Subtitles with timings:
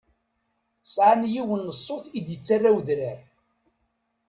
[0.85, 3.19] Sɛant yiwen n ṣṣut i d-yettarra udrar.